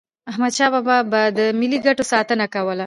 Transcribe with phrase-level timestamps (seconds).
[0.31, 2.79] احمدشاه بابا به د ملي ګټو ساتنه کوله.